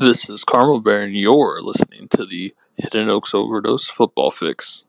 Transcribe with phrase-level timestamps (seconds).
[0.00, 4.86] This is Carmel Bear, and you're listening to the Hidden Oaks Overdose Football Fix.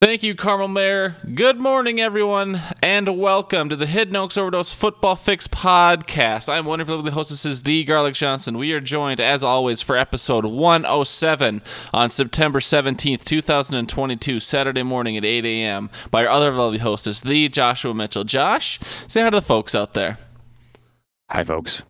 [0.00, 1.14] Thank you, Carmel Mayor.
[1.32, 6.52] Good morning, everyone, and welcome to the Hidden Oaks Overdose Football Fix podcast.
[6.52, 8.58] I'm one of the hostesses, The Garlic Johnson.
[8.58, 11.62] We are joined, as always, for episode 107
[11.94, 15.90] on September 17th, 2022, Saturday morning at 8 a.m.
[16.10, 18.24] by our other lovely hostess, The Joshua Mitchell.
[18.24, 20.18] Josh, say hi to the folks out there.
[21.30, 21.84] Hi, folks.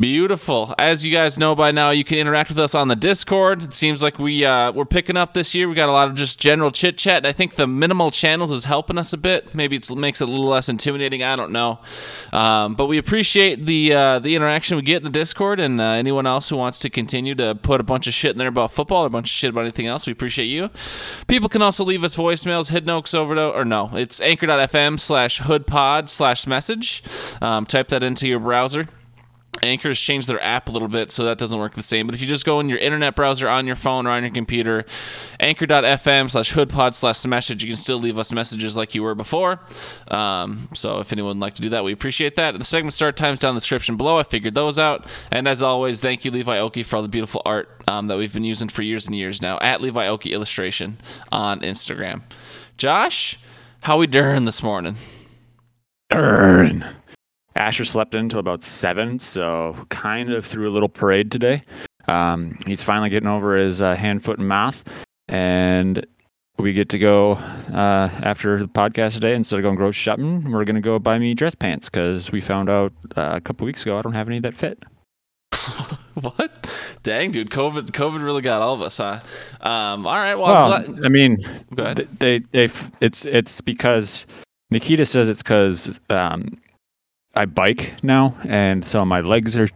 [0.00, 0.76] Beautiful.
[0.78, 3.64] As you guys know by now, you can interact with us on the Discord.
[3.64, 5.68] It seems like we uh, we're picking up this year.
[5.68, 7.26] We got a lot of just general chit chat.
[7.26, 9.56] I think the minimal channels is helping us a bit.
[9.56, 11.24] Maybe it makes it a little less intimidating.
[11.24, 11.80] I don't know,
[12.32, 15.84] um, but we appreciate the uh, the interaction we get in the Discord, and uh,
[15.84, 18.70] anyone else who wants to continue to put a bunch of shit in there about
[18.70, 20.06] football, or a bunch of shit about anything else.
[20.06, 20.70] We appreciate you.
[21.26, 22.70] People can also leave us voicemails.
[22.70, 27.02] Hidden Oaks Overdose, or no, it's Anchor.fm slash Hood Pod slash message.
[27.42, 28.86] Um, type that into your browser
[29.62, 32.06] Anchor has changed their app a little bit, so that doesn't work the same.
[32.06, 34.32] But if you just go in your internet browser on your phone or on your
[34.32, 34.84] computer,
[35.40, 39.60] anchor.fm slash hoodpod slash message, you can still leave us messages like you were before.
[40.08, 42.58] Um, so if anyone would like to do that, we appreciate that.
[42.58, 44.18] The segment start times down the description below.
[44.18, 45.08] I figured those out.
[45.30, 48.32] And as always, thank you, Levi Oki, for all the beautiful art um, that we've
[48.32, 50.98] been using for years and years now at Levi Oki Illustration
[51.32, 52.22] on Instagram.
[52.76, 53.38] Josh,
[53.82, 54.96] how we doing this morning?
[56.10, 56.84] Darn.
[57.58, 61.62] Asher slept in until about seven, so kind of threw a little parade today.
[62.08, 64.82] Um, he's finally getting over his uh, hand, foot, and mouth,
[65.28, 66.06] and
[66.58, 69.34] we get to go uh, after the podcast today.
[69.34, 72.70] Instead of going grocery shopping, we're gonna go buy me dress pants because we found
[72.70, 74.82] out uh, a couple weeks ago I don't have any that fit.
[76.14, 76.96] what?
[77.02, 79.20] Dang, dude, COVID, COVID really got all of us, huh?
[79.60, 81.38] Um, all right, well, well I mean,
[81.72, 82.68] they, they, they,
[83.00, 84.26] it's, it's because
[84.70, 86.58] Nikita says it's because um,
[87.38, 89.68] I bike now, and so my legs are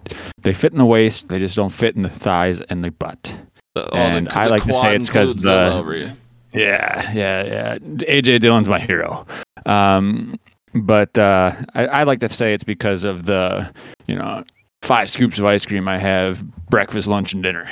[0.43, 3.33] they fit in the waist, they just don't fit in the thighs and the butt.
[3.75, 6.13] The, oh, and the, I like to say it's because the
[6.53, 7.79] yeah, yeah, yeah.
[7.79, 9.25] AJ Dillon's my hero.
[9.64, 10.35] Um,
[10.75, 13.73] but uh, I, I like to say it's because of the
[14.09, 14.42] you know
[14.83, 17.70] five scoops of ice cream I have breakfast, lunch, and dinner.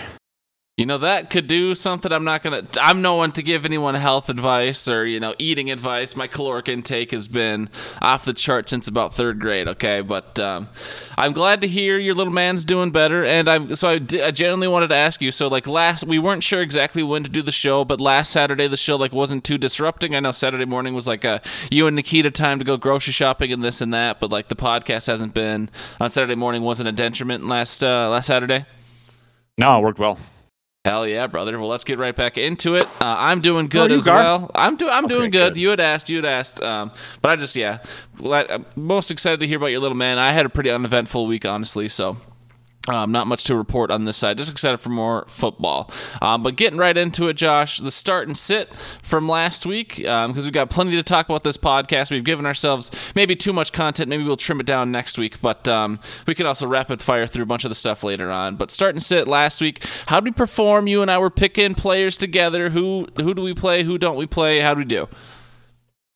[0.80, 2.10] You know, that could do something.
[2.10, 5.70] I'm not to, I'm no one to give anyone health advice or, you know, eating
[5.70, 6.16] advice.
[6.16, 7.68] My caloric intake has been
[8.00, 10.00] off the chart since about third grade, okay?
[10.00, 10.68] But um,
[11.18, 13.26] I'm glad to hear your little man's doing better.
[13.26, 15.30] And I'm, so I, I genuinely wanted to ask you.
[15.32, 18.66] So, like, last, we weren't sure exactly when to do the show, but last Saturday,
[18.66, 20.14] the show, like, wasn't too disrupting.
[20.14, 23.52] I know Saturday morning was like a you and Nikita time to go grocery shopping
[23.52, 25.68] and this and that, but, like, the podcast hasn't been
[26.00, 28.64] on Saturday morning, wasn't a detriment last, uh, last Saturday?
[29.58, 30.18] No, it worked well.
[30.86, 31.58] Hell yeah, brother.
[31.58, 32.86] Well, let's get right back into it.
[33.02, 34.50] Uh, I'm doing good as well.
[34.54, 34.90] I'm doing.
[34.90, 35.52] I'm okay, doing good.
[35.52, 35.60] good.
[35.60, 36.08] You had asked.
[36.08, 36.62] You had asked.
[36.62, 37.80] Um, but I just yeah,
[38.24, 40.18] I'm most excited to hear about your little man.
[40.18, 41.90] I had a pretty uneventful week, honestly.
[41.90, 42.16] So
[42.90, 44.36] um, not much to report on this side.
[44.36, 45.90] Just excited for more football.
[46.20, 48.70] Um, but getting right into it, Josh, the start and sit
[49.02, 52.10] from last week, because um, we've got plenty to talk about this podcast.
[52.10, 54.08] We've given ourselves maybe too much content.
[54.08, 57.44] Maybe we'll trim it down next week, but um, we can also rapid fire through
[57.44, 58.56] a bunch of the stuff later on.
[58.56, 60.86] But start and sit last week, how did we perform?
[60.86, 62.70] You and I were picking players together.
[62.70, 63.84] Who who do we play?
[63.84, 64.60] Who don't we play?
[64.60, 65.08] How do we do?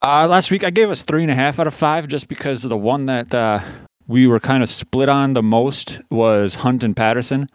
[0.02, 2.62] Uh, last week I gave us three and a half out of five just because
[2.64, 3.60] of the one that uh,
[4.06, 7.48] we were kind of split on the most was Hunt and Patterson.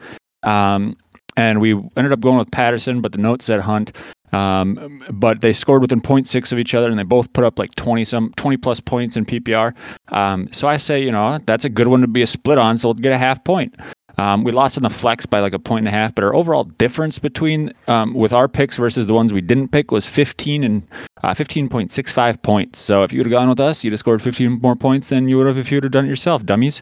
[0.44, 0.98] Um,
[1.38, 3.92] and we ended up going with Patterson, but the note said Hunt.
[4.32, 7.74] Um, but they scored within 0.6 of each other, and they both put up like
[7.76, 9.74] 20 some 20 plus points in PPR.
[10.10, 12.78] Um, so I say, you know, that's a good one to be a split on.
[12.78, 13.76] So we'll get a half point.
[14.20, 16.36] Um, we lost in the flex by like a point and a half, but our
[16.36, 20.66] overall difference between um, with our picks versus the ones we didn't pick was 15
[20.66, 20.86] and
[21.24, 22.80] uh, 15.65 points.
[22.80, 25.30] So if you would have gone with us, you'd have scored 15 more points than
[25.30, 26.82] you would have if you would have done it yourself, dummies.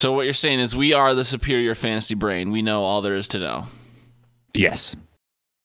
[0.00, 2.52] So what you're saying is we are the superior fantasy brain.
[2.52, 3.66] We know all there is to know.
[4.54, 4.94] Yes.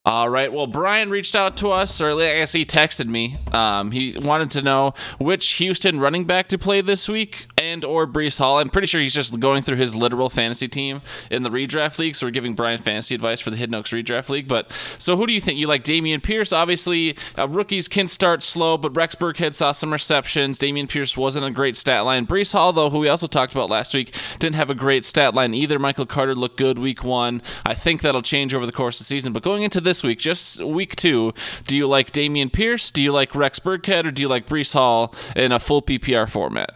[0.09, 0.51] All right.
[0.51, 3.37] Well, Brian reached out to us, or I guess he texted me.
[3.51, 8.07] Um, he wanted to know which Houston running back to play this week, and or
[8.07, 8.57] Breece Hall.
[8.57, 12.15] I'm pretty sure he's just going through his literal fantasy team in the redraft league.
[12.15, 14.47] So we're giving Brian fantasy advice for the Hidden Oaks redraft league.
[14.47, 15.59] But so who do you think?
[15.59, 16.51] You like Dameon Pierce?
[16.51, 20.57] Obviously, uh, rookies can start slow, but Rex Burkhead saw some receptions.
[20.57, 22.25] Dameon Pierce wasn't a great stat line.
[22.25, 25.35] Breece Hall, though, who we also talked about last week, didn't have a great stat
[25.35, 25.77] line either.
[25.77, 27.43] Michael Carter looked good week one.
[27.63, 29.33] I think that'll change over the course of the season.
[29.33, 31.33] But going into this week, just week two,
[31.67, 32.91] do you like Dameon Pierce?
[32.91, 34.05] Do you like Rex Burkhead?
[34.05, 36.71] Or do you like Breece Hall in a full PPR format?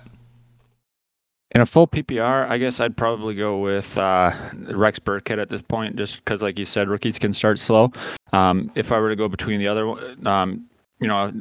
[1.51, 4.31] In a full PPR, I guess I'd probably go with uh,
[4.71, 7.91] Rex Burkhead at this point, just because, like you said, rookies can start slow.
[8.31, 9.87] Um, if I were to go between the other,
[10.27, 10.65] um,
[10.99, 11.31] you know,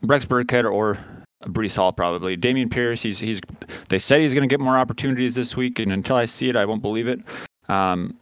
[0.00, 0.98] Rex Burkhead or
[1.42, 2.36] Breece Hall probably.
[2.36, 3.40] Dameon Pierce, he's he's.
[3.88, 6.56] They said he's going to get more opportunities this week, and until I see it,
[6.56, 7.20] I won't believe it.
[7.68, 8.16] Um,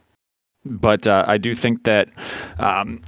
[0.65, 2.09] but uh, I do think that
[2.57, 3.01] um,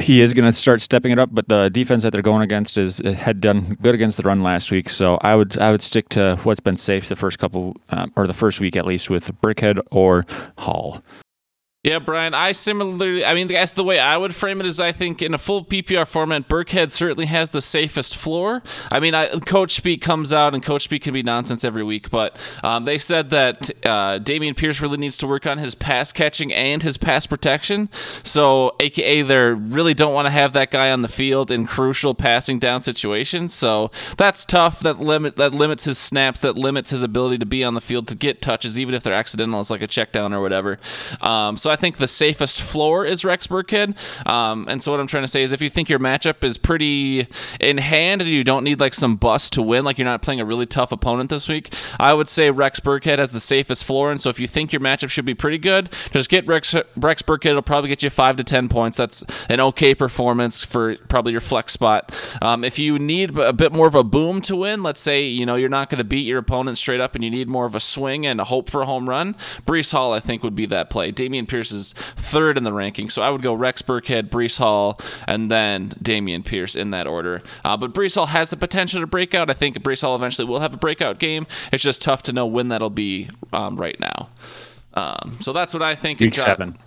[0.00, 1.30] he is going to start stepping it up.
[1.32, 4.70] But the defense that they're going against is had done good against the run last
[4.70, 8.12] week, so I would I would stick to what's been safe the first couple um,
[8.16, 10.26] or the first week at least with Burkhead or
[10.58, 11.02] Hall.
[11.84, 14.90] Yeah, Brian, I similarly, I mean, that's the way I would frame it is I
[14.90, 18.64] think in a full PPR format, Burkhead certainly has the safest floor.
[18.90, 22.10] I mean, I, Coach Speak comes out, and Coach Speak can be nonsense every week,
[22.10, 26.12] but um, they said that uh, Dameon Pierce really needs to work on his pass
[26.12, 27.90] catching and his pass protection.
[28.24, 32.12] So, AKA, they really don't want to have that guy on the field in crucial
[32.12, 33.54] passing down situations.
[33.54, 34.80] So, that's tough.
[34.80, 38.08] That limit that limits his snaps, that limits his ability to be on the field
[38.08, 40.80] to get touches, even if they're accidental, it's like a check down or whatever.
[41.20, 43.96] Um, so, I think the safest floor is Rex Burkhead.
[44.28, 46.58] Um, and so what I'm trying to say is if you think your matchup is
[46.58, 47.26] pretty
[47.60, 50.40] in hand and you don't need like some bust to win, like you're not playing
[50.40, 54.10] a really tough opponent this week, I would say Rex Burkhead has the safest floor.
[54.10, 57.22] And so if you think your matchup should be pretty good, just get Rex, Rex
[57.22, 57.50] Burkhead.
[57.50, 58.96] It'll probably get you five to 10 points.
[58.96, 62.14] That's an okay performance for probably your flex spot.
[62.42, 65.46] Um, if you need a bit more of a boom to win, let's say, you
[65.46, 67.74] know, you're not going to beat your opponent straight up and you need more of
[67.74, 69.34] a swing and a hope for a home run,
[69.66, 71.12] Breece Hall, I think, would be that play.
[71.12, 73.08] Dameon Pierce is third in the ranking.
[73.10, 77.42] So I would go Rex Burkhead, Breece Hall, and then Dameon Pierce in that order.
[77.64, 79.50] Uh, but Breece Hall has the potential to break out.
[79.50, 81.46] I think Breece Hall eventually will have a breakout game.
[81.72, 84.28] It's just tough to know when that'll be um, right now.
[84.94, 86.20] Um, so that's what I think.
[86.20, 86.78] Week seven.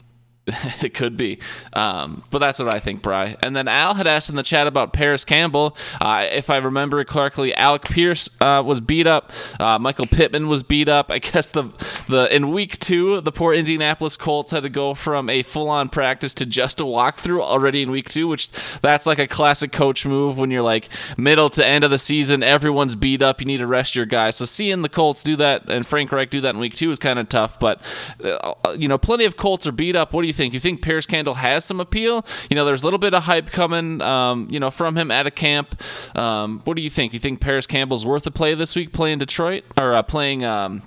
[0.82, 1.40] it could be.
[1.74, 3.38] Um, but that's what I think, Bry.
[3.44, 5.78] And then Al had asked in the chat about Parris Campbell.
[6.00, 9.32] Uh, if I remember correctly, Alec Pierce uh, was beat up.
[9.60, 11.12] Uh, Michael Pittman was beat up.
[11.12, 11.66] I guess the
[12.10, 15.90] the in week two, the poor Indianapolis Colts had to go from a full on
[15.90, 18.52] practice to just a walkthrough already in week two, which
[18.82, 22.42] that's like a classic coach move when you're like middle to end of the season,
[22.42, 24.38] everyone's beat up, you need to rest your guys.
[24.38, 26.98] So seeing the Colts do that and Frank Reich do that in week two is
[26.98, 27.60] kind of tough.
[27.60, 27.80] But
[28.24, 30.14] uh, you know, plenty of Colts are beat up.
[30.14, 30.42] What do you think?
[30.42, 30.54] think?
[30.54, 32.26] You think Parris Campbell has some appeal?
[32.50, 35.28] You know, there's a little bit of hype coming, um, you know, from him at
[35.28, 35.82] a camp.
[36.18, 37.14] Um, what do you think?
[37.14, 40.44] You think Parris Campbell's worth a play this week playing Detroit or uh, playing?
[40.44, 40.82] Um,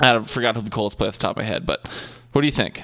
[0.00, 1.86] I forgot who the Colts play off the top of my head, but
[2.32, 2.82] what do you think?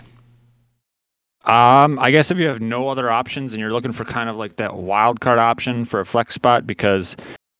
[1.45, 4.37] Um, I guess if you have no other options and you're looking for kind of
[4.37, 7.17] like that wild card option for a flex spot because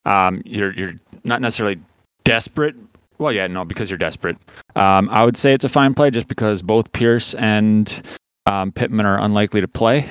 [0.07, 0.95] um, you're you're
[1.25, 1.79] not necessarily
[2.25, 2.77] desperate.
[3.19, 4.37] Well, yeah, no, because you're desperate.
[4.75, 8.03] Um, I would say it's a fine play just because both Pierce and
[8.47, 10.11] um, Pittman are unlikely to play.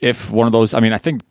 [0.00, 1.22] If one of those, I mean, I think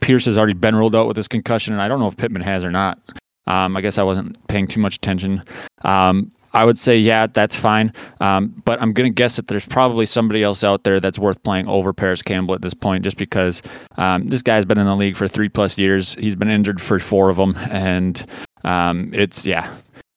[0.00, 2.42] Pierce has already been ruled out with this concussion, and I don't know if Pittman
[2.42, 2.98] has or not.
[3.46, 5.42] Um, I guess I wasn't paying too much attention.
[5.82, 7.92] Um, I would say, yeah, that's fine.
[8.20, 11.42] Um, but I'm going to guess that there's probably somebody else out there that's worth
[11.42, 13.62] playing over Parris Campbell at this point, just because
[13.96, 16.14] um, this guy's been in the league for three plus years.
[16.14, 18.24] He's been injured for four of them, and
[18.64, 19.74] um, it's yeah,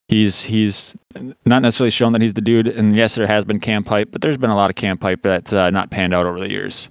[0.08, 0.96] he's he's
[1.46, 2.68] not necessarily shown that he's the dude.
[2.68, 5.22] And yes, there has been camp hype, but there's been a lot of camp hype
[5.22, 6.90] that's uh, not panned out over the years.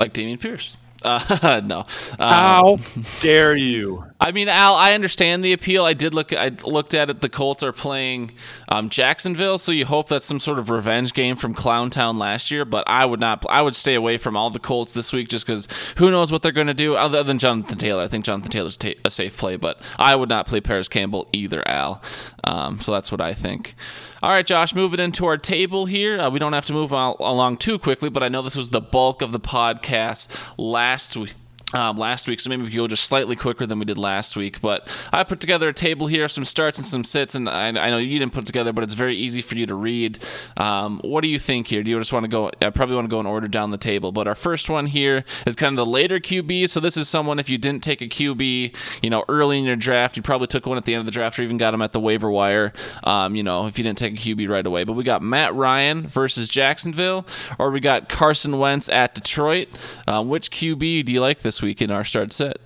[0.00, 0.76] Like Dameon Pierce.
[1.02, 1.80] Uh, no.
[1.80, 1.86] Um,
[2.18, 2.78] How
[3.20, 4.04] dare you?
[4.20, 5.84] I mean, Al, I understand the appeal.
[5.84, 6.32] I did look.
[6.32, 7.20] I looked at it.
[7.20, 8.32] The Colts are playing
[8.68, 12.64] um, Jacksonville, so you hope that's some sort of revenge game from Clowntown last year.
[12.64, 13.46] But I would not.
[13.48, 15.68] I would stay away from all the Colts this week, just because
[15.98, 16.96] who knows what they're going to do.
[16.96, 20.28] Other than Jonathan Taylor, I think Jonathan Taylor's ta- a safe play, but I would
[20.28, 22.02] not play Parris Campbell either, Al.
[22.42, 23.76] Um, so that's what I think.
[24.20, 26.18] All right, Josh, moving into our table here.
[26.18, 28.80] Uh, we don't have to move along too quickly, but I know this was the
[28.80, 31.34] bulk of the podcast last week
[31.74, 34.60] um, last week, so maybe we go just slightly quicker than we did last week.
[34.60, 37.90] But I put together a table here, some starts and some sits, and I, I
[37.90, 40.18] know you didn't put together, but it's very easy for you to read.
[40.56, 41.82] Um, what do you think here?
[41.82, 42.50] Do you just want to go?
[42.62, 44.12] I probably want to go in order down the table.
[44.12, 46.70] But our first one here is kind of the later QB.
[46.70, 49.76] So this is someone if you didn't take a QB, you know, early in your
[49.76, 51.82] draft, you probably took one at the end of the draft, or even got him
[51.82, 52.72] at the waiver wire.
[53.04, 54.84] Um, you know, if you didn't take a QB right away.
[54.84, 57.26] But we got Matt Ryan versus Jacksonville,
[57.58, 59.68] or we got Carson Wentz at Detroit.
[60.06, 62.58] Um, which QB do you like this week in our start set?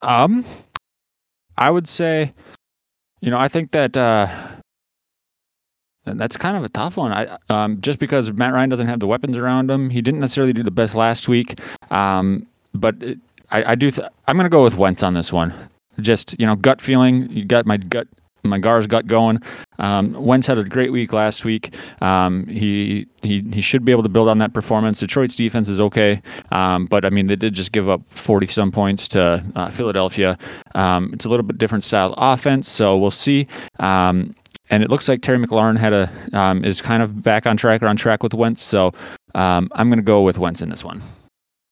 [0.00, 0.44] Um,
[1.56, 2.32] I would say,
[3.20, 4.26] you know, I think that uh,
[6.04, 7.12] that's kind of a tough one.
[7.12, 10.52] I um, just because Matt Ryan doesn't have the weapons around him, he didn't necessarily
[10.52, 11.60] do the best last week.
[11.90, 13.18] Um, but it,
[13.50, 13.90] I, I do.
[13.90, 15.52] Th- I'm going to go with Wentz on this one.
[16.00, 17.30] Just you know, gut feeling.
[17.30, 18.08] You got my gut
[18.44, 19.38] my Gars got going.
[19.78, 21.74] Um, Wentz had a great week last week.
[22.00, 25.00] Um, he he he should be able to build on that performance.
[25.00, 26.20] Detroit's defense is okay,
[26.50, 30.36] um, but I mean they did just give up 40 some points to uh, Philadelphia.
[30.74, 33.46] Um, it's a little bit different style offense, so we'll see.
[33.78, 34.34] Um,
[34.70, 37.82] and it looks like Terry McLaurin had a um, is kind of back on track
[37.82, 38.62] or on track with Wentz.
[38.62, 38.92] So
[39.34, 41.02] I'm going to go with Wentz in this one.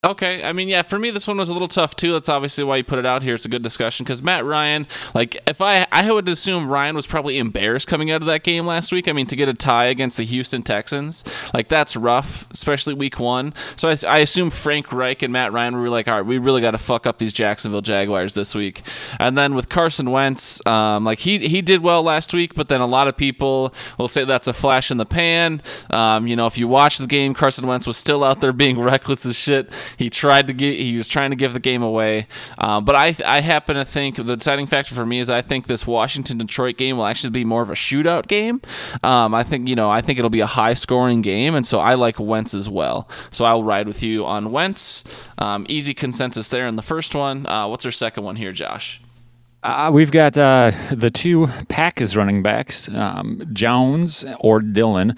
[0.02, 2.12] Okay, I mean, yeah, for me, this one was a little tough too.
[2.12, 3.34] That's obviously why you put it out here.
[3.34, 7.06] It's a good discussion because Matt Ryan, like, if I, I would assume Ryan was
[7.06, 9.08] probably embarrassed coming out of that game last week.
[9.08, 13.20] I mean, to get a tie against the Houston Texans, like, that's rough, especially week
[13.20, 13.52] one.
[13.76, 16.62] So I, I assume Frank Reich and Matt Ryan were like, all right, we really
[16.62, 18.80] got to fuck up these Jacksonville Jaguars this week.
[19.18, 22.80] And then with Carson Wentz, um, like, he he did well last week, but then
[22.80, 25.60] a lot of people will say that's a flash in the pan.
[25.90, 28.80] Um, you know, if you watch the game, Carson Wentz was still out there being
[28.80, 29.70] reckless as shit.
[29.96, 32.26] He tried to get, he was trying to give the game away.
[32.58, 35.66] Uh, but I, I happen to think the deciding factor for me is I think
[35.66, 38.60] this Washington Detroit game will actually be more of a shootout game.
[39.02, 41.54] Um, I think, you know, I think it'll be a high scoring game.
[41.54, 43.08] And so I like Wentz as well.
[43.30, 45.04] So I'll ride with you on Wentz.
[45.38, 47.46] Um, easy consensus there in the first one.
[47.46, 49.00] Uh, what's our second one here, Josh?
[49.62, 55.16] Uh, we've got uh, the two Packers running backs, um, Jones or Dillon,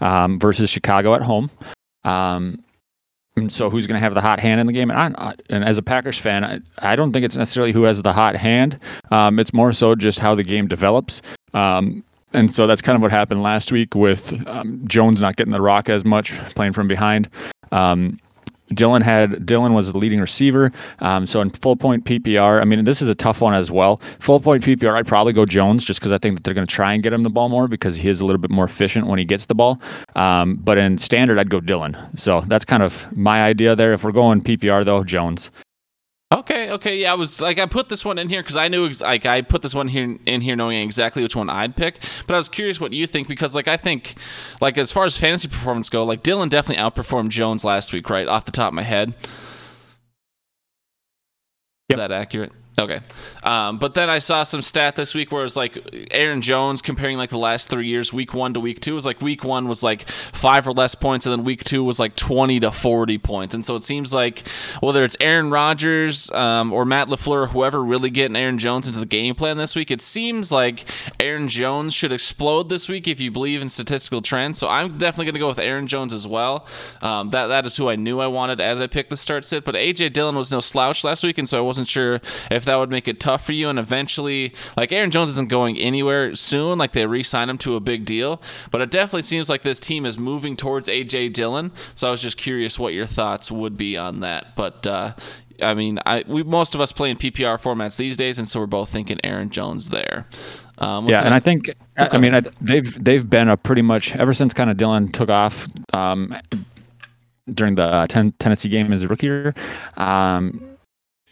[0.00, 1.48] um, versus Chicago at home.
[2.02, 2.64] Um,
[3.48, 4.90] so who's going to have the hot hand in the game?
[4.90, 8.00] And, I, and as a Packers fan, I, I, don't think it's necessarily who has
[8.00, 8.78] the hot hand.
[9.10, 11.20] Um, it's more so just how the game develops.
[11.52, 15.52] Um, and so that's kind of what happened last week with um, Jones not getting
[15.52, 17.28] the rock as much, playing from behind.
[17.72, 18.18] Um,
[18.74, 20.72] Dillon had Dillon was the leading receiver.
[21.00, 24.00] Um, so in full point PPR, I mean this is a tough one as well.
[24.20, 26.74] Full point PPR, I'd probably go Jones just because I think that they're going to
[26.74, 29.06] try and get him the ball more because he is a little bit more efficient
[29.06, 29.80] when he gets the ball.
[30.16, 31.96] Um, but in standard, I'd go Dillon.
[32.16, 33.92] So that's kind of my idea there.
[33.92, 35.50] If we're going PPR though, Jones.
[36.34, 38.86] Okay, okay, yeah, I was like, I put this one in here because I knew,
[38.86, 42.02] ex- like, I put this one here in here knowing exactly which one I'd pick.
[42.26, 44.16] But I was curious what you think because, like, I think,
[44.60, 48.26] like, as far as fantasy performance go, like, Dillon definitely outperformed Jones last week, right
[48.26, 49.14] off the top of my head.
[51.88, 52.50] Is that accurate?
[52.76, 53.00] Okay.
[53.44, 55.78] Um, but then I saw some stat this week where it was like
[56.10, 58.94] Aaron Jones comparing like the last three years, week one to week two.
[58.94, 62.00] Was like week one was like five or less points, and then week two was
[62.00, 63.54] like 20 to 40 points.
[63.54, 64.48] And so it seems like
[64.80, 69.06] whether it's Aaron Rodgers um, or Matt LaFleur, whoever really getting Aaron Jones into the
[69.06, 70.90] game plan this week, it seems like
[71.20, 74.58] Aaron Jones should explode this week if you believe in statistical trends.
[74.58, 76.66] So I'm definitely going to go with Aaron Jones as well.
[77.02, 79.64] Um, that That is who I knew I wanted as I picked the start sit.
[79.64, 80.08] But A.J.
[80.08, 83.08] Dillon was no slouch last week, and so I wasn't sure if that would make
[83.08, 83.68] it tough for you.
[83.68, 86.78] And eventually, like Aaron Jones isn't going anywhere soon.
[86.78, 88.40] Like they re-sign him to a big deal,
[88.70, 91.72] but it definitely seems like this team is moving towards AJ Dillon.
[91.94, 94.56] So I was just curious what your thoughts would be on that.
[94.56, 95.14] But uh,
[95.62, 98.60] I mean, I we most of us play in PPR formats these days, and so
[98.60, 100.26] we're both thinking Aaron Jones there.
[100.78, 102.08] Um, yeah, and I think okay.
[102.10, 105.28] I mean I, they've they've been a pretty much ever since kind of Dillon took
[105.28, 106.36] off um,
[107.48, 109.54] during the uh, ten, Tennessee game as a rookie year.
[109.96, 110.73] Um,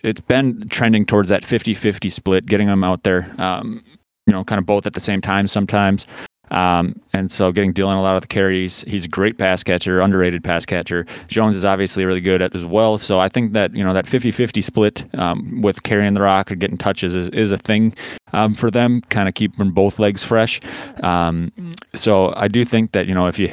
[0.02, 3.82] it's been trending towards that 50-50 split, getting them out there, um,
[4.26, 6.06] you know, kind of both at the same time sometimes.
[6.52, 10.00] Um, and so getting Dillon a lot of the carries, he's a great pass catcher,
[10.00, 11.06] underrated pass catcher.
[11.28, 12.99] Jones is obviously really good at as well.
[12.99, 16.54] So I think that, you know, that 50-50 split um, with carrying the rock or
[16.54, 17.94] getting touches is, is a thing
[18.35, 20.61] um, for them, kind of keeping both legs fresh.
[21.02, 21.52] Um,
[21.94, 23.50] so I do think that, you know, if you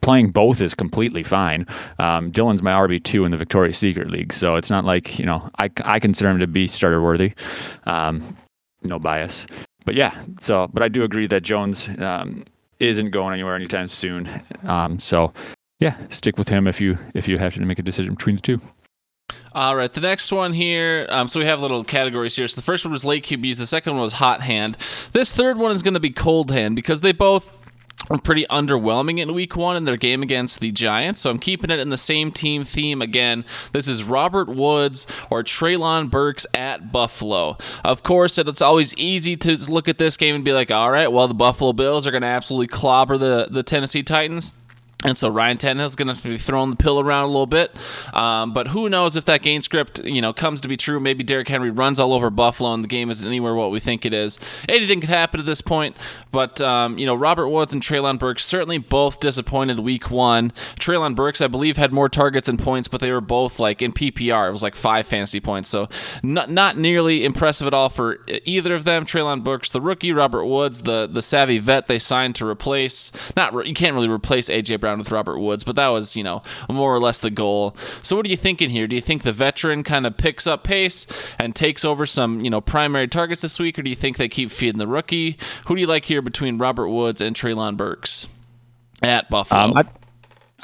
[0.00, 1.66] playing both is completely fine.
[1.98, 4.32] Um, Dillon's my RB2 in the Victoria's Secret League.
[4.32, 7.32] So it's not like, you know, I, I consider him to be starter worthy.
[7.86, 8.36] Um,
[8.82, 9.46] no bias
[9.84, 12.44] but yeah, so but I do agree that Jones um,
[12.80, 14.28] isn't going anywhere anytime soon.
[14.64, 15.32] Um, so
[15.80, 18.42] yeah, stick with him if you if you have to make a decision between the
[18.42, 18.60] two.
[19.52, 21.06] All right, the next one here.
[21.10, 22.48] Um, so we have little categories here.
[22.48, 23.58] So the first one was late QBs.
[23.58, 24.76] The second one was hot hand.
[25.12, 27.56] This third one is going to be cold hand because they both
[28.22, 31.20] pretty underwhelming in week one in their game against the Giants.
[31.20, 33.44] So I'm keeping it in the same team theme again.
[33.72, 37.56] This is Robert Woods or Treylon Burks at Buffalo.
[37.84, 41.10] Of course, it's always easy to look at this game and be like, all right,
[41.10, 44.56] well, the Buffalo Bills are going to absolutely clobber the, the Tennessee Titans.
[45.04, 47.76] And so Ryan Tannehill's going to be throwing the pill around a little bit,
[48.14, 50.98] um, but who knows if that game script you know comes to be true?
[50.98, 54.06] Maybe Derrick Henry runs all over Buffalo, and the game isn't anywhere what we think
[54.06, 54.38] it is.
[54.66, 55.96] Anything could happen at this point,
[56.32, 60.52] but um, you know Robert Woods and Treylon Burks certainly both disappointed week one.
[60.80, 63.92] Treylon Burks, I believe, had more targets and points, but they were both like in
[63.92, 64.48] PPR.
[64.48, 65.88] It was like five fantasy points, so
[66.22, 69.04] not not nearly impressive at all for either of them.
[69.04, 73.12] Treylon Burks, the rookie, Robert Woods, the the savvy vet they signed to replace.
[73.36, 76.42] Not you can't really replace AJ Brown with Robert Woods, but that was, you know,
[76.68, 77.76] more or less the goal.
[78.02, 78.86] So what are you thinking here?
[78.86, 81.06] Do you think the veteran kind of picks up pace
[81.38, 84.28] and takes over some, you know, primary targets this week, or do you think they
[84.28, 85.36] keep feeding the rookie?
[85.66, 88.26] Who do you like here between Robert Woods and Treylon Burks
[89.02, 89.60] at Buffalo?
[89.60, 89.84] Um, I-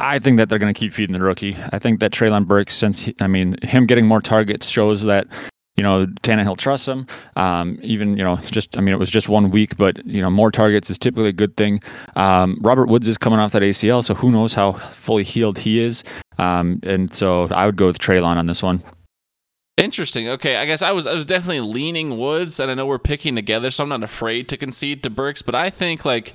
[0.02, 1.54] I think that they're going to keep feeding the rookie.
[1.74, 5.26] I think that Treylon Burks, since he, I mean, him getting more targets shows that
[5.80, 7.06] you know, Tannehill trusts him.
[7.36, 10.28] Um, even you know, just I mean, it was just one week, but you know,
[10.28, 11.82] more targets is typically a good thing.
[12.16, 15.80] Um, Robert Woods is coming off that ACL, so who knows how fully healed he
[15.80, 16.04] is.
[16.36, 18.82] Um, and so I would go with Treylon on this one.
[19.78, 20.28] Interesting.
[20.28, 23.34] Okay, I guess I was I was definitely leaning Woods, and I know we're picking
[23.34, 25.40] together, so I'm not afraid to concede to Burks.
[25.40, 26.34] But I think like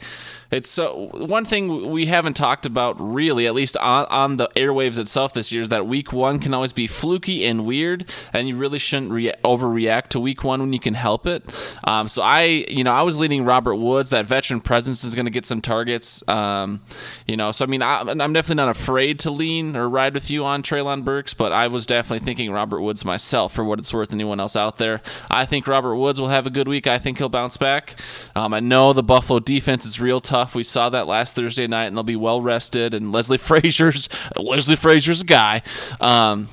[0.55, 4.97] it's so one thing we haven't talked about really, at least on, on the airwaves
[4.97, 8.55] itself this year, is that week one can always be fluky and weird, and you
[8.55, 11.43] really shouldn't re- overreact to week one when you can help it.
[11.83, 14.11] Um, so I, you know, I was leading Robert Woods.
[14.11, 16.27] That veteran presence is going to get some targets.
[16.29, 16.81] Um,
[17.27, 20.29] you know, so I mean, I, am definitely not afraid to lean or ride with
[20.29, 23.93] you on Treylon Burks, but I was definitely thinking Robert Woods myself for what it's
[23.93, 24.13] worth.
[24.13, 25.01] Anyone else out there?
[25.29, 26.87] I think Robert Woods will have a good week.
[26.87, 27.99] I think he'll bounce back.
[28.35, 30.44] Um, I know the Buffalo defense is real tough.
[30.53, 32.93] We saw that last Thursday night, and they'll be well rested.
[32.93, 35.61] And Leslie Frazier's Leslie Frazier's a guy.
[35.99, 36.49] Um,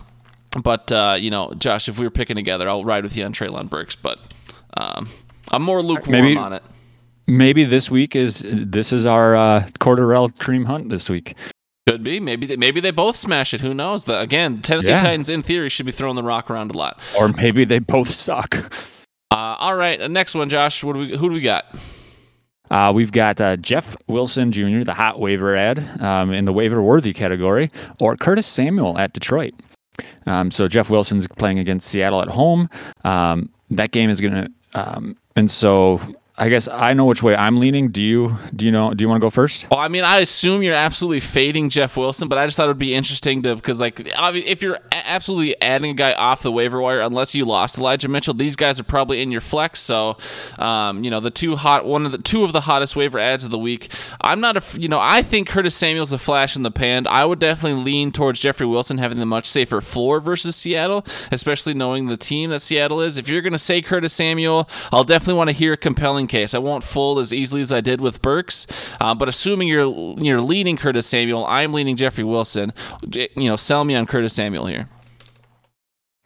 [0.62, 3.32] but uh, you know, Josh, if we were picking together, I'll ride with you on
[3.32, 3.96] Treylon Burks.
[3.96, 4.18] But
[4.76, 5.08] um,
[5.50, 6.62] I'm more lukewarm maybe, on it.
[7.26, 11.34] Maybe this week is this is our uh, Cordarrelle Kareem Hunt this week.
[11.88, 12.20] Could be.
[12.20, 13.60] Maybe they, maybe they both smash it.
[13.60, 14.04] Who knows?
[14.04, 15.02] The, again, Tennessee yeah.
[15.02, 17.00] Titans, in theory, should be throwing the rock around a lot.
[17.18, 18.72] Or maybe they both suck.
[19.32, 20.84] Uh, all right, uh, next one, Josh.
[20.84, 21.16] What do we?
[21.16, 21.74] Who do we got?
[22.72, 26.82] Uh, we've got uh, Jeff Wilson Jr., the hot waiver ad um, in the waiver
[26.82, 29.52] worthy category, or Curtis Samuel at Detroit.
[30.24, 32.70] Um, so Jeff Wilson's playing against Seattle at home.
[33.04, 36.00] Um, that game is going to, um, and so
[36.38, 37.90] I guess I know which way I'm leaning.
[37.90, 38.38] Do you?
[38.56, 38.94] Do you know?
[38.94, 39.68] Do you want to go first?
[39.70, 42.68] Well, I mean, I assume you're absolutely fading Jeff Wilson, but I just thought it
[42.68, 46.80] would be interesting to because, like, if you're absolutely adding a guy off the waiver
[46.80, 49.80] wire, unless you lost Elijah Mitchell, these guys are probably in your flex.
[49.80, 50.16] So,
[50.58, 53.44] um, you know, the two hot, one of the two of the hottest waiver ads
[53.44, 53.92] of the week.
[54.22, 57.06] I'm not a, you know, I think Curtis Samuel's a flash in the pan.
[57.08, 61.74] I would definitely lean towards Jeffrey Wilson having the much safer floor versus Seattle, especially
[61.74, 63.18] knowing the team that Seattle is.
[63.18, 66.54] If you're going to say Curtis Samuel, I'll definitely want to hear a compelling case.
[66.54, 68.66] I won't fold as easily as I did with Burks,
[69.00, 72.72] uh, but assuming you're you're leaning Curtis Samuel, I'm leaning Jeffrey Wilson.
[73.12, 74.88] You know, sell me on Curtis Samuel here.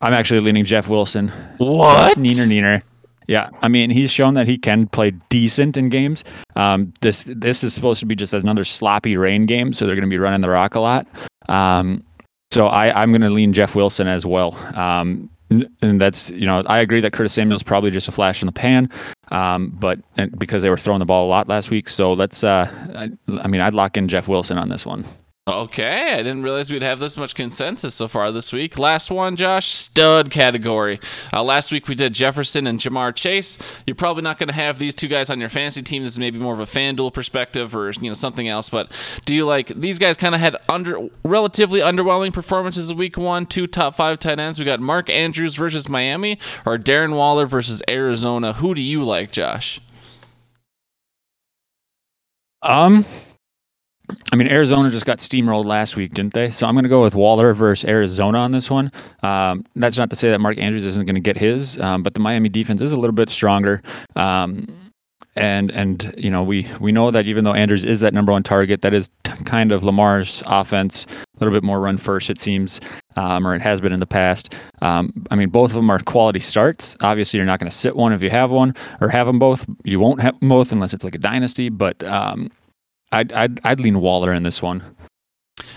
[0.01, 1.29] I'm actually leaning Jeff Wilson.
[1.59, 2.15] What?
[2.15, 2.83] So, neener, neener.
[3.29, 6.23] Yeah, I mean he's shown that he can play decent in games.
[6.55, 10.09] Um, this this is supposed to be just another sloppy rain game, so they're going
[10.09, 11.09] to be running the rock a lot.
[11.49, 12.05] Um,
[12.53, 14.55] so I, I'm going to lean Jeff Wilson as well.
[14.77, 18.43] Um, and that's you know I agree that Curtis Samuel is probably just a flash
[18.43, 18.91] in the pan,
[19.29, 19.99] um, but
[20.39, 22.43] because they were throwing the ball a lot last week, so let's.
[22.45, 25.05] Uh, I, I mean, I'd lock in Jeff Wilson on this one.
[25.49, 28.81] Okay, I didn't realize we'd have this much consensus so far this week.
[28.81, 30.99] Last one, Josh, stud category.
[31.33, 33.57] Uh, last week we did Jefferson and Jamar Chase.
[33.87, 36.03] You're probably not going to have these two guys on your fantasy team.
[36.03, 38.69] This is maybe more of a FanDuel perspective or you know something else.
[38.69, 38.91] But
[39.25, 40.17] do you like these guys?
[40.17, 43.47] Kind of had under relatively underwhelming performances week one.
[43.47, 44.59] Two top five tight ends.
[44.59, 48.55] We got Mark Andrews versus Miami or Darren Waller versus Arizona.
[48.55, 49.81] Who do you like, Josh?
[52.63, 53.05] Um,
[54.33, 56.51] I mean, Arizona just got steamrolled last week, didn't they?
[56.51, 58.93] So I'm going to go with Waller versus Arizona on this one.
[59.23, 62.15] Um, that's not to say that Mark Andrews isn't going to get his, um, but
[62.15, 63.83] the Miami defense is a little bit stronger.
[64.15, 64.67] Um,
[65.37, 68.43] and and you know we we know that even though Andrews is that number one
[68.43, 72.41] target, that is t- kind of Lamar's offense, a little bit more run first it
[72.41, 72.81] seems,
[73.17, 74.55] um, or it has been in the past.
[74.81, 76.97] Um, I mean, both of them are quality starts.
[77.03, 79.67] Obviously, you're not going to sit one if you have one, or have them both.
[79.85, 81.69] You won't have both unless it's like a dynasty.
[81.69, 82.51] But um,
[83.13, 84.83] I'd, I'd I'd lean Waller in this one.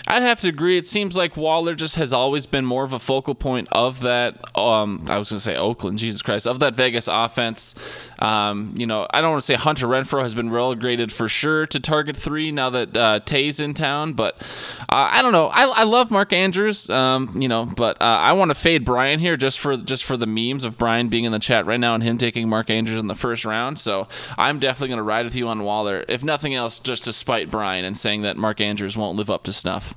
[0.10, 0.78] I'd have to agree.
[0.78, 4.39] It seems like Waller just has always been more of a focal point of that.
[4.58, 7.76] Um, I was going to say Oakland, Jesus Christ, of that Vegas offense.
[8.17, 11.67] Um, you know, I don't want to say Hunter Renfrow has been relegated for sure
[11.67, 14.41] to target three now that uh, Tay's in town, but
[14.82, 15.48] uh, I don't know.
[15.48, 19.19] I, I love Mark Andrews, um, you know, but uh, I want to fade Brian
[19.19, 21.93] here just for just for the memes of Brian being in the chat right now
[21.93, 23.78] and him taking Mark Andrews in the first round.
[23.78, 24.08] So
[24.39, 27.52] I'm definitely going to ride with you on Waller, if nothing else, just to spite
[27.52, 29.93] Brian and saying that Mark Andrews won't live up to snuff.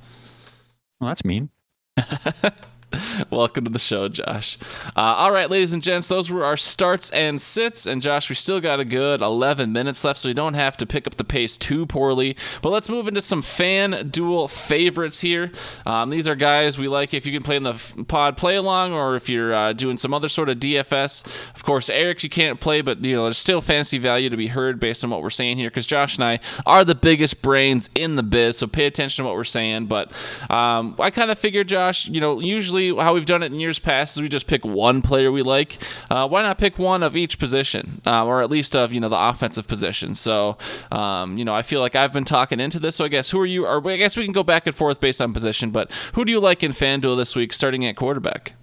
[1.03, 1.49] Well, that's mean.
[3.29, 4.57] Welcome to the show, Josh.
[4.95, 7.85] Uh, all right, ladies and gents, those were our starts and sits.
[7.85, 10.85] And Josh, we still got a good 11 minutes left, so we don't have to
[10.85, 12.35] pick up the pace too poorly.
[12.61, 15.51] But let's move into some FanDuel favorites here.
[15.85, 18.93] Um, these are guys we like if you can play in the pod play along,
[18.93, 21.25] or if you're uh, doing some other sort of DFS.
[21.55, 24.47] Of course, Eric's you can't play, but you know there's still fantasy value to be
[24.47, 27.89] heard based on what we're saying here, because Josh and I are the biggest brains
[27.95, 28.57] in the biz.
[28.57, 29.87] So pay attention to what we're saying.
[29.87, 30.11] But
[30.51, 33.79] um, I kind of figured, Josh, you know, usually how we've done it in years
[33.79, 35.81] past is we just pick one player we like.
[36.09, 39.09] Uh, why not pick one of each position, uh, or at least of you know
[39.09, 40.15] the offensive position?
[40.15, 40.57] So
[40.91, 42.95] um, you know I feel like I've been talking into this.
[42.95, 43.65] So I guess who are you?
[43.65, 45.71] Or I guess we can go back and forth based on position.
[45.71, 48.53] But who do you like in FanDuel this week, starting at quarterback?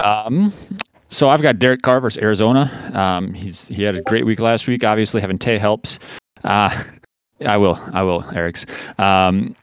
[0.00, 0.52] Um,
[1.08, 2.70] so I've got Derek Carr versus Arizona.
[2.94, 4.84] Um, he's he had a great week last week.
[4.84, 5.98] Obviously, having Tay helps.
[6.44, 6.84] Uh,
[7.44, 8.64] I will, I will, Eric's.
[8.98, 9.54] Um,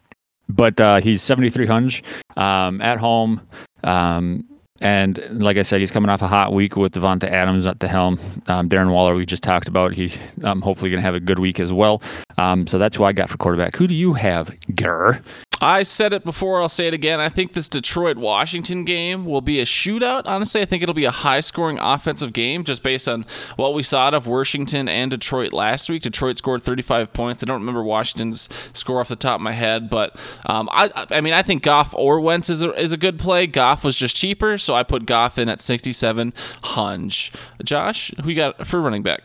[0.55, 2.01] but uh, he's 7,300
[2.37, 3.41] um, at home.
[3.83, 4.45] Um,
[4.81, 7.87] and like I said, he's coming off a hot week with Davante Adams at the
[7.87, 8.19] helm.
[8.47, 9.95] Um, Darren Waller, we just talked about.
[9.95, 12.01] He's um, hopefully going to have a good week as well.
[12.37, 13.77] Um, so that's who I got for quarterback.
[13.77, 15.21] Who do you have, Gurr?
[15.63, 17.21] I said it before, I'll say it again.
[17.21, 20.23] I think this Detroit Washington game will be a shootout.
[20.25, 23.81] Honestly, I think it'll be a high scoring offensive game just based on what we
[23.81, 26.01] saw out of Washington and Detroit last week.
[26.01, 27.41] Detroit scored 35 points.
[27.41, 31.21] I don't remember Washington's score off the top of my head, but um, I, I
[31.21, 33.47] mean, I think Goff or Wentz is a, is a good play.
[33.47, 37.31] Goff was just cheaper, so I put Goff in at 67 hunch.
[37.63, 39.21] Josh, who you got for running back?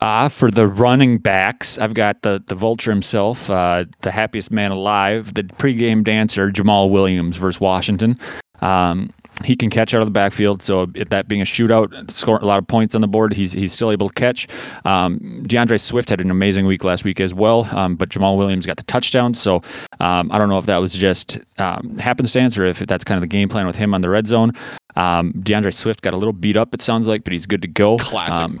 [0.00, 4.70] Uh, for the running backs, I've got the, the vulture himself, uh, the happiest man
[4.70, 8.16] alive, the pregame dancer, Jamaal Williams versus Washington.
[8.60, 9.10] Um,
[9.44, 12.58] he can catch out of the backfield, so that being a shootout, score a lot
[12.58, 14.48] of points on the board, he's he's still able to catch.
[14.84, 18.66] Um, D'Andre Swift had an amazing week last week as well, um, but Jamaal Williams
[18.66, 19.34] got the touchdown.
[19.34, 19.62] So
[20.00, 23.22] um, I don't know if that was just um, happenstance or if that's kind of
[23.22, 24.52] the game plan with him on the red zone.
[24.96, 27.68] Um, D'Andre Swift got a little beat up, it sounds like, but he's good to
[27.68, 27.98] go.
[27.98, 28.58] Classic.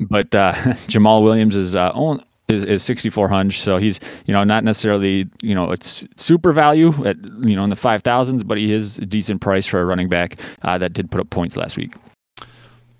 [0.00, 0.52] But uh,
[0.88, 1.92] Jamaal Williams is uh,
[2.48, 7.16] is, is 6400 so he's you know not necessarily you know it's super value at
[7.40, 10.38] you know in the 5000s but he is a decent price for a running back
[10.62, 11.92] uh, that did put up points last week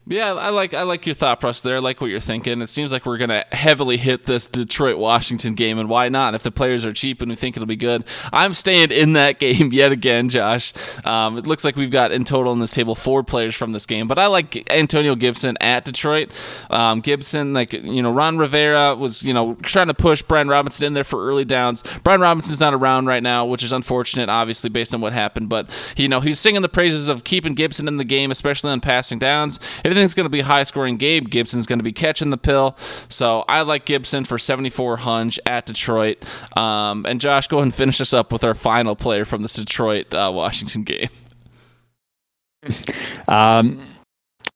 [0.09, 1.77] yeah, I like I like your thought process there.
[1.77, 2.63] I like what you're thinking.
[2.63, 6.35] It seems like we're gonna heavily hit this Detroit Washington game, and why not?
[6.35, 9.39] If the players are cheap and we think it'll be good, I'm staying in that
[9.39, 10.73] game yet again, Josh.
[11.05, 13.85] Um, it looks like we've got in total in this table four players from this
[13.85, 16.31] game, but I like Antonio Gibson at Detroit.
[16.71, 20.87] Um, Gibson, like you know, Ron Rivera was you know trying to push Brian Robinson
[20.87, 21.85] in there for early downs.
[22.03, 25.51] Brian Robinson's not around right now, which is unfortunate, obviously based on what happened.
[25.51, 25.69] But
[25.99, 29.19] you know, he's singing the praises of keeping Gibson in the game, especially on passing
[29.19, 29.61] downs.
[29.85, 31.25] If everything's going to be high scoring game.
[31.25, 32.77] Gibson's going to be catching the pill.
[33.09, 36.25] So I like Gibson for 74 hunch at Detroit.
[36.57, 39.55] Um, and Josh, go ahead and finish us up with our final player from this
[39.55, 41.09] Detroit uh, Washington game.
[43.29, 43.87] Um,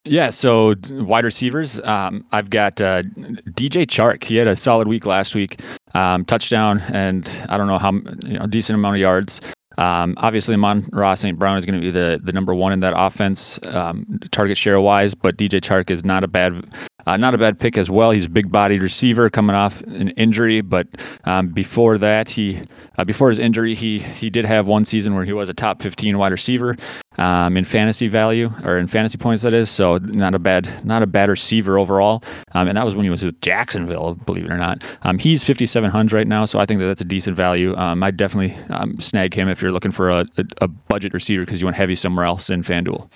[0.05, 4.25] yeah, so wide receivers, um, I've got uh, DJ Chark.
[4.25, 5.61] He had a solid week last week,
[5.95, 9.43] um, touchdown, and I don't know how you know decent amount of yards.
[9.79, 11.39] Um, obviously, Amon-Ra St.
[11.39, 14.81] Brown is going to be the, the number one in that offense, um, target share
[14.81, 15.15] wise.
[15.15, 16.65] But DJ Chark is not a bad
[17.07, 18.11] uh, not a bad pick as well.
[18.11, 20.87] He's a big bodied receiver coming off an injury, but
[21.25, 22.63] um, before that, he
[22.99, 25.83] uh, before his injury, he he did have one season where he was a top
[25.83, 26.77] 15 wide receiver
[27.19, 29.43] um, in fantasy value or in fantasy points.
[29.43, 32.95] That is so not a bad not a bad receiver overall, um, and that was
[32.95, 34.85] when he was with Jacksonville, believe it or not.
[35.03, 37.77] Um, he's 5700 right now, so I think that that's a decent value.
[37.77, 41.45] Um, I'd definitely um, snag him if you're looking for a, a, a budget receiver
[41.45, 43.09] because you want heavy somewhere else in FanDuel.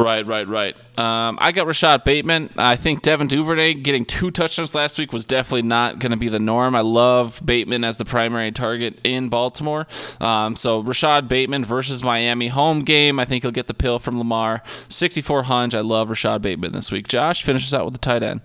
[0.00, 0.74] Right, right, right.
[0.98, 2.48] Um, I got Rashod Bateman.
[2.56, 6.30] I think Devin Duvernay getting two touchdowns last week was definitely not going to be
[6.30, 6.74] the norm.
[6.74, 9.86] I love Bateman as the primary target in Baltimore.
[10.18, 13.20] Um, so Rashod Bateman versus Miami home game.
[13.20, 14.62] I think he'll get the pill from Lamar.
[14.88, 15.74] 64 hunch.
[15.74, 17.06] I love Rashod Bateman this week.
[17.06, 18.40] Josh, finishes out with the tight end.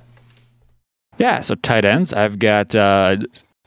[1.18, 2.12] Yeah, so tight ends.
[2.12, 3.16] I've got uh,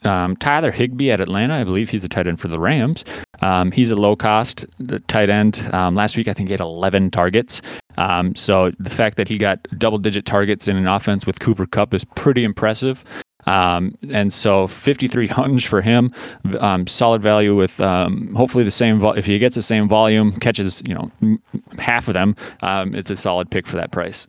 [0.04, 1.54] um, Tyler Higbee at Atlanta.
[1.54, 3.04] I believe he's a tight end for the Rams.
[3.42, 4.64] Um, he's a low cost
[5.08, 5.68] tight end.
[5.72, 7.62] Um, last week, I think he had 11 targets.
[7.96, 11.66] Um, so the fact that he got double digit targets in an offense with Cooper
[11.66, 13.04] Kupp is pretty impressive.
[13.46, 16.12] Um, and so 53 hunch for him,
[16.60, 19.00] um, solid value with hopefully the same.
[19.00, 21.42] Vo- if he gets the same volume, catches you know m-
[21.78, 24.26] half of them, it's a solid pick for that price.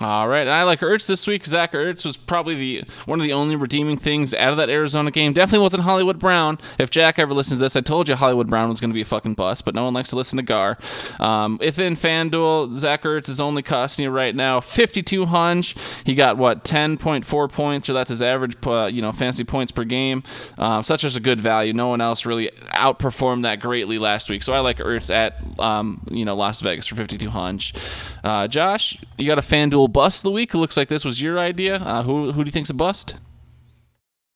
[0.00, 1.44] All right, and I like Ertz this week.
[1.44, 5.10] Zach Ertz was probably the one of the only redeeming things out of that Arizona
[5.10, 5.34] game.
[5.34, 6.58] Definitely wasn't Hollywood Brown.
[6.78, 9.02] If Jack ever listens to this, I told you Hollywood Brown was going to be
[9.02, 10.78] a fucking bust, but no one likes to listen to Gar.
[11.20, 15.76] Um, if in FanDuel, Zach Ertz is only costing you right now 52 hunch.
[16.04, 19.84] He got what 10.4 points, or that's his average, uh, you know, fantasy points per
[19.84, 20.22] game.
[20.56, 21.74] Um, such as a good value.
[21.74, 26.02] No one else really outperformed that greatly last week, so I like Ertz at um,
[26.10, 27.74] you know Las Vegas for 52 hunch.
[28.24, 30.54] Uh, Josh, you got a FanDuel bust of the week.
[30.54, 31.76] It looks like this was your idea.
[31.76, 33.16] Uh, who who do you think's a bust?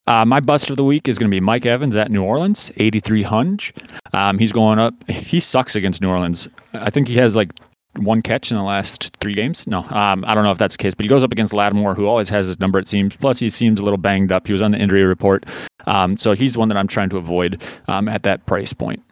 [0.07, 2.71] Uh, my bust of the week is going to be Mike Evans at New Orleans,
[2.77, 3.73] 83 hunch.
[4.15, 4.95] Um, he's going up.
[5.11, 6.49] He sucks against New Orleans.
[6.75, 7.51] I think he has like
[7.97, 9.67] one catch in the last three games.
[9.67, 11.95] No, um, I don't know if that's the case, but he goes up against Lattimore,
[11.95, 13.17] who always has his number, it seems.
[13.17, 14.47] Plus, he seems a little banged up.
[14.47, 15.45] He was on the injury report.
[15.87, 19.03] Um, so he's one that I'm trying to avoid um, at that price point.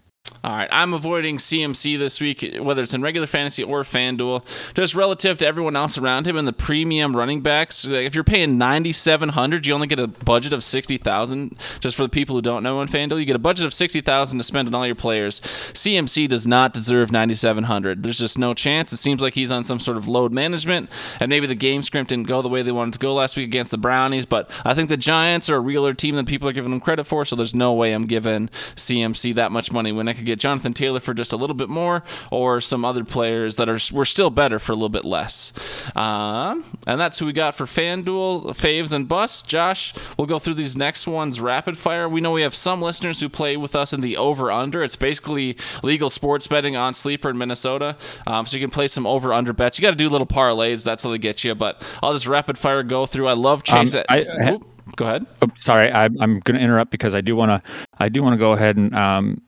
[0.44, 4.94] All right, I'm avoiding CMC this week, whether it's in regular fantasy or FanDuel, just
[4.94, 7.87] relative to everyone else around him and the premium running backs.
[7.87, 11.57] If you're paying 9,700, you only get a budget of 60,000.
[11.80, 14.37] Just for the people who don't know in FanDuel, you get a budget of 60,000
[14.37, 15.40] to spend on all your players.
[15.72, 18.02] CMC does not deserve 9,700.
[18.02, 18.92] There's just no chance.
[18.92, 22.11] It seems like he's on some sort of load management, and maybe the game script
[22.11, 24.26] didn't go the way they wanted to go last week against the Brownies.
[24.26, 27.04] But I think the Giants are a realer team than people are giving them credit
[27.04, 30.34] for, so there's no way I'm giving CMC that much money when I could get
[30.38, 34.05] Jonathan Taylor for just a little bit more, or some other players that are were
[34.05, 35.53] still better for a little bit less.
[35.94, 39.42] Um, and that's who we got for FanDuel faves and busts.
[39.42, 42.09] Josh, we'll go through these next ones rapid fire.
[42.09, 44.83] We know we have some listeners who play with us in the over under.
[44.83, 49.07] It's basically legal sports betting on sleeper in Minnesota, um, so you can play some
[49.07, 49.79] over under bets.
[49.79, 50.85] You got to do little parlays.
[50.85, 51.55] That's how they get you.
[51.55, 53.29] But I'll just rapid fire go through.
[53.29, 53.94] I love Chase.
[53.94, 54.59] Um, I- I-
[54.97, 55.27] go ahead.
[55.40, 57.70] Oh, sorry, I, I'm going to interrupt because I do want to.
[57.99, 59.40] I do want to go ahead and um,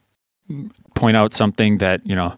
[0.94, 2.37] point out something that you know.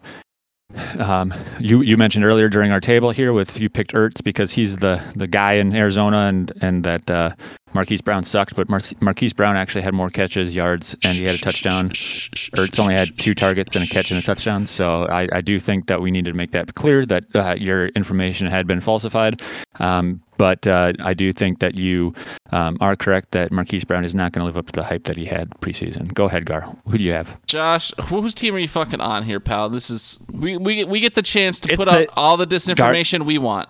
[0.99, 4.75] Um, you you mentioned earlier during our table here with you picked Ertz because he's
[4.75, 7.33] the the guy in Arizona and and that uh,
[7.73, 11.33] Marquise Brown sucked, but Mar- Marquise Brown actually had more catches, yards, and he had
[11.33, 11.89] a touchdown.
[11.89, 14.65] Ertz only had two targets and a catch and a touchdown.
[14.67, 17.87] So I, I do think that we need to make that clear that uh, your
[17.89, 19.41] information had been falsified.
[19.79, 22.15] Um, but uh, I do think that you
[22.51, 25.03] um, are correct that Marquise Brown is not going to live up to the hype
[25.03, 26.11] that he had preseason.
[26.15, 26.61] Go ahead, Gar.
[26.87, 27.39] Who do you have?
[27.45, 29.69] Josh, whose team are you fucking on here, pal?
[29.69, 32.47] This is we we, we get the chance to It's put the- out all the
[32.47, 33.69] disinformation we want.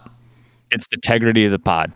[0.72, 1.92] It's the integrity of the pod.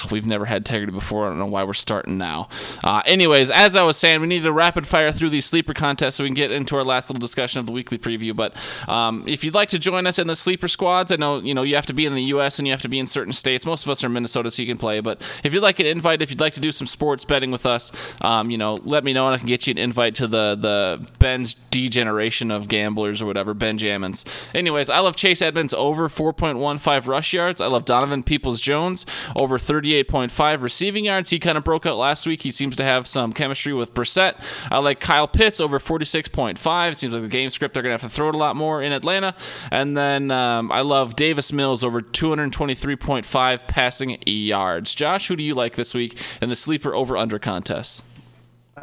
[0.10, 1.26] We've never had integrity before.
[1.26, 2.48] I don't know why we're starting now.
[2.84, 6.16] Uh, anyways, as I was saying, we need to rapid fire through these sleeper contests
[6.16, 8.34] so we can get into our last little discussion of the weekly preview.
[8.36, 8.56] But
[8.88, 11.62] um, if you'd like to join us in the sleeper squads, I know you know
[11.62, 12.58] you have to be in the U.S.
[12.58, 13.66] and you have to be in certain states.
[13.66, 15.00] Most of us are in Minnesota, so you can play.
[15.00, 17.66] But if you'd like an invite, if you'd like to do some sports betting with
[17.66, 20.26] us, um, you know, let me know and I can get you an invite to
[20.26, 24.24] the the Ben's degeneration of gamblers or whatever, Ben Benjamins.
[24.52, 27.60] Anyways, I love Chase Edmonds over 4.15 rush yards.
[27.60, 29.58] I love Donovan Peoples Jones over
[29.90, 31.30] 38.5 receiving yards.
[31.30, 32.42] He kind of broke out last week.
[32.42, 34.36] He seems to have some chemistry with Brissett.
[34.70, 36.96] I like Kyle Pitts over 46.5.
[36.96, 38.82] Seems like the game script they're going to have to throw it a lot more
[38.82, 39.34] in Atlanta.
[39.70, 44.94] And then um, I love Davis Mills over 223.5 passing yards.
[44.94, 48.04] Josh, who do you like this week in the sleeper over under contest?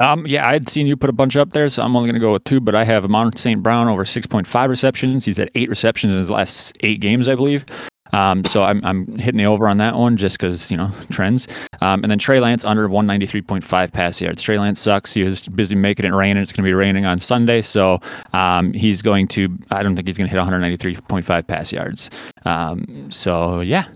[0.00, 2.24] Um, yeah, I'd seen you put a bunch up there, so I'm only going to
[2.24, 2.60] go with two.
[2.60, 3.62] But I have Amon St.
[3.62, 5.24] Brown over 6.5 receptions.
[5.24, 7.64] He's had eight receptions in his last eight games, I believe.
[8.12, 11.48] Um, so I'm, I'm hitting the over on that one just because, you know, trends.
[11.80, 14.42] Um, and then Trey Lance under 193.5 pass yards.
[14.42, 15.12] Trey Lance sucks.
[15.12, 17.62] He was busy making it rain, and it's going to be raining on Sunday.
[17.62, 18.00] So
[18.32, 22.10] um, he's going to, I don't think he's going to hit 193.5 pass yards.
[22.44, 23.86] Um, so, yeah,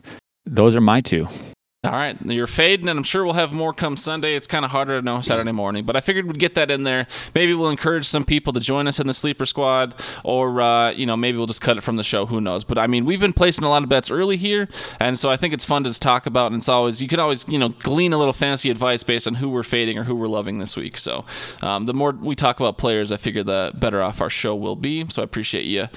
[0.46, 1.26] those are my two.
[1.84, 4.36] All right, you're fading, and I'm sure we'll have more come Sunday.
[4.36, 6.84] It's kind of harder to know Saturday morning, but I figured we'd get that in
[6.84, 7.08] there.
[7.34, 11.06] Maybe we'll encourage some people to join us in the sleeper squad, or uh, you
[11.06, 12.24] know, maybe we'll just cut it from the show.
[12.24, 12.62] Who knows?
[12.62, 14.68] But I mean, we've been placing a lot of bets early here,
[15.00, 16.52] and so I think it's fun to just talk about.
[16.52, 19.34] And it's always you can always you know glean a little fantasy advice based on
[19.34, 20.96] who we're fading or who we're loving this week.
[20.96, 21.24] So
[21.62, 24.76] um, the more we talk about players, I figure the better off our show will
[24.76, 25.04] be.
[25.08, 25.88] So I appreciate you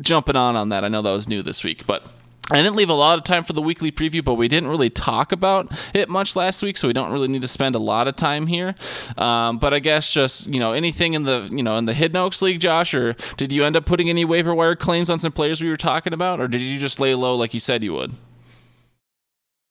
[0.00, 0.84] jumping on on that.
[0.84, 2.04] I know that was new this week, but.
[2.50, 4.90] I didn't leave a lot of time for the weekly preview, but we didn't really
[4.90, 8.06] talk about it much last week, so we don't really need to spend a lot
[8.06, 8.76] of time here.
[9.18, 12.16] Um, but I guess just you know anything in the you know in the Hidden
[12.16, 15.32] Oaks League, Josh, or did you end up putting any waiver wire claims on some
[15.32, 17.92] players we were talking about, or did you just lay low like you said you
[17.94, 18.14] would?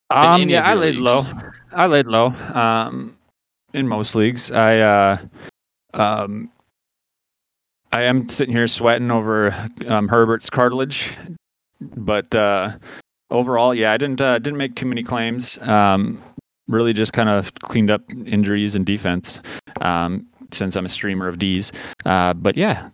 [0.10, 1.06] Um, yeah, I laid leagues?
[1.06, 1.24] low.
[1.72, 2.28] I laid low.
[2.28, 3.18] Um,
[3.74, 5.18] in most leagues, I uh,
[5.94, 6.52] um,
[7.94, 9.54] I am sitting here sweating over
[9.88, 11.12] um, Herbert's cartilage,
[11.82, 12.78] but uh,
[13.30, 15.58] overall, yeah, I didn't uh, didn't make too many claims.
[15.62, 16.22] Um,
[16.68, 19.42] really, just kind of cleaned up injuries and defense.
[19.82, 21.72] Um, since I'm a streamer of D's,
[22.06, 22.90] uh, but yeah,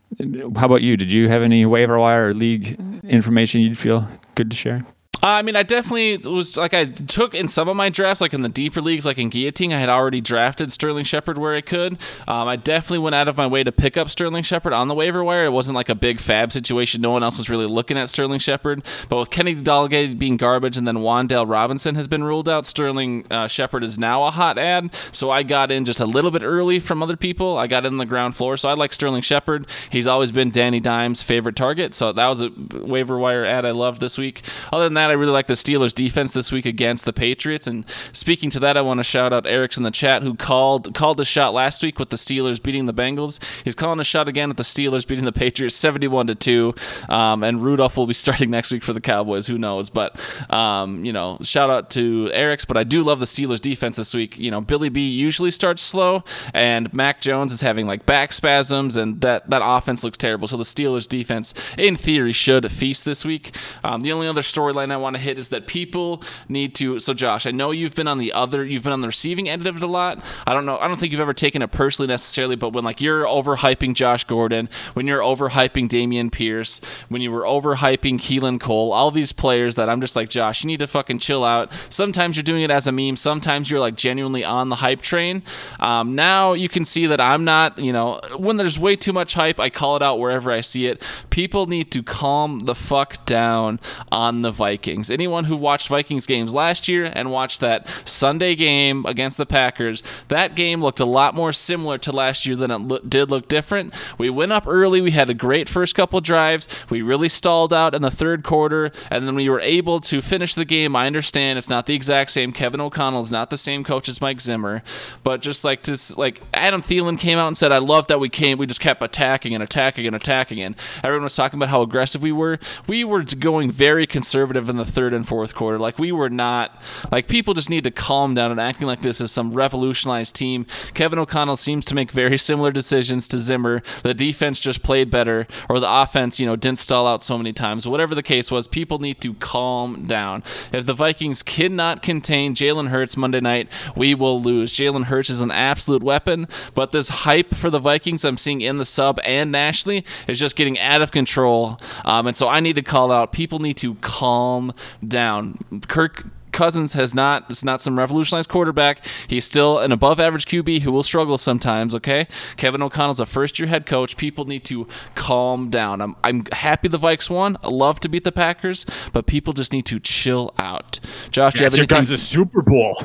[0.55, 0.97] how about you?
[0.97, 4.85] Did you have any waiver wire or league information you'd feel good to share?
[5.23, 8.41] I mean, I definitely was like I took in some of my drafts, like in
[8.41, 11.93] the deeper leagues, like in Guillotine, I had already drafted Sterling Shepard where I could.
[12.27, 14.95] Um, I definitely went out of my way to pick up Sterling Shepard on the
[14.95, 15.45] waiver wire.
[15.45, 17.01] It wasn't like a big fab situation.
[17.01, 18.83] No one else was really looking at Sterling Shepard.
[19.09, 23.27] But with Kenny Dalgate being garbage and then Wan'Dale Robinson has been ruled out, Sterling
[23.29, 24.93] uh, Shepard is now a hot ad.
[25.11, 27.57] So I got in just a little bit early from other people.
[27.57, 28.57] I got in the ground floor.
[28.57, 29.67] So I like Sterling Shepard.
[29.91, 31.93] He's always been Danny Dimes' favorite target.
[31.93, 34.41] So that was a waiver wire ad I loved this week.
[34.73, 37.67] Other than that, I really like the Steelers defense this week against the Patriots.
[37.67, 40.95] And speaking to that, I want to shout out Eric's in the chat who called
[40.95, 43.43] called a shot last week with the Steelers beating the Bengals.
[43.63, 46.75] He's calling a shot again with the Steelers beating the Patriots 71 to 2.
[47.09, 49.47] Um, and Rudolph will be starting next week for the Cowboys.
[49.47, 49.89] Who knows?
[49.89, 50.17] But,
[50.49, 52.63] um, you know, shout out to Eric's.
[52.63, 54.39] But I do love the Steelers defense this week.
[54.39, 58.95] You know, Billy B usually starts slow, and Mac Jones is having like back spasms,
[58.95, 60.47] and that, that offense looks terrible.
[60.47, 63.55] So the Steelers defense, in theory, should feast this week.
[63.83, 66.99] Um, the only other storyline I want to hit is that people need to.
[66.99, 69.67] So, Josh, I know you've been on the other, you've been on the receiving end
[69.67, 70.23] of it a lot.
[70.45, 73.01] I don't know, I don't think you've ever taken it personally necessarily, but when like
[73.01, 78.93] you're overhyping Josh Gordon, when you're overhyping Dameon Pierce, when you were overhyping Keelan Cole,
[78.93, 81.73] all these players that I'm just like, Josh, you need to fucking chill out.
[81.89, 85.43] Sometimes you're doing it as a meme, sometimes you're like genuinely on the hype train.
[85.79, 89.33] Um, now you can see that I'm not, you know, when there's way too much
[89.33, 91.01] hype, I call it out wherever I see it.
[91.29, 93.79] People need to calm the fuck down
[94.11, 94.90] on the Vikings.
[94.91, 100.03] Anyone who watched Vikings games last year and watched that Sunday game against the Packers,
[100.27, 103.47] that game looked a lot more similar to last year than it lo- did look
[103.47, 103.93] different.
[104.17, 105.01] We went up early.
[105.01, 106.67] We had a great first couple drives.
[106.89, 110.55] We really stalled out in the third quarter, and then we were able to finish
[110.55, 110.95] the game.
[110.95, 112.51] I understand it's not the exact same.
[112.51, 114.83] Kevin O'Connell is not the same coach as Mike Zimmer,
[115.23, 118.29] but just like to like Adam Thielen came out and said, "I love that we
[118.29, 118.57] came.
[118.57, 122.21] We just kept attacking and attacking and attacking." And everyone was talking about how aggressive
[122.21, 122.59] we were.
[122.87, 125.77] We were going very conservative in the third and fourth quarter.
[125.79, 129.21] Like we were not like people just need to calm down and acting like this
[129.21, 130.65] is some revolutionized team.
[130.93, 133.81] Kevin O'Connell seems to make very similar decisions to Zimmer.
[134.03, 137.53] The defense just played better, or the offense, you know, didn't stall out so many
[137.53, 137.87] times.
[137.87, 140.43] Whatever the case was, people need to calm down.
[140.71, 144.73] If the Vikings cannot contain Jalen Hurts Monday night, we will lose.
[144.73, 148.77] Jalen Hurts is an absolute weapon, but this hype for the Vikings I'm seeing in
[148.77, 151.79] the sub and nationally is just getting out of control.
[152.05, 154.70] Um, and so I need to call out people need to calm
[155.07, 155.59] down.
[155.87, 159.05] Kirk Cousins has not is not some revolutionized quarterback.
[159.27, 162.27] He's still an above average QB who will struggle sometimes, okay?
[162.57, 164.17] Kevin O'Connell's a first year head coach.
[164.17, 166.01] People need to calm down.
[166.01, 167.57] I'm I'm happy the Vikes won.
[167.63, 170.99] I love to beat the Packers, but people just need to chill out.
[171.31, 171.95] Josh, do you have Here anything?
[171.95, 172.95] comes the Super Bowl.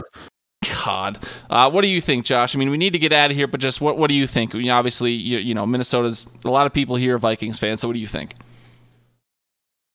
[0.85, 2.57] God, uh, what do you think, Josh?
[2.57, 4.27] I mean, we need to get out of here, but just what what do you
[4.27, 4.55] think?
[4.55, 7.81] I mean, obviously, you, you know, Minnesota's a lot of people here are Vikings fans.
[7.81, 8.35] So, what do you think?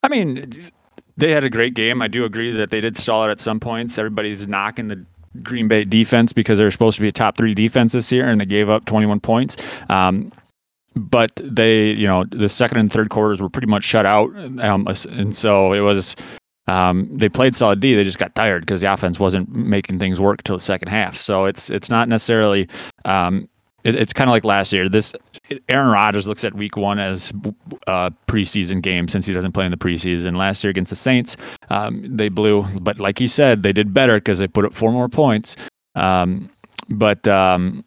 [0.03, 0.71] I mean,
[1.17, 2.02] they had a great game.
[2.02, 3.97] I do agree that they did stall it at some points.
[3.97, 5.06] Everybody's knocking the
[5.43, 8.41] Green Bay defense because they're supposed to be a top three defense this year, and
[8.41, 9.58] they gave up 21 points.
[9.89, 10.32] Um,
[10.95, 14.88] but they, you know, the second and third quarters were pretty much shut out, um,
[15.10, 16.15] and so it was.
[16.67, 17.95] Um, they played solid D.
[17.95, 21.17] They just got tired because the offense wasn't making things work till the second half.
[21.17, 22.67] So it's it's not necessarily.
[23.04, 23.50] Um,
[23.84, 24.89] it, it's kind of like last year.
[24.89, 25.13] This
[25.70, 27.32] Aaron Rodgers looks at Week One as
[27.88, 30.38] a preseason game since he doesn't play in the preseason.
[30.38, 31.38] Last year against the Saints,
[31.70, 34.91] um, they blew, but like he said, they did better because they put up four
[34.91, 35.56] more points.
[35.96, 36.50] Um,
[36.89, 37.84] but um,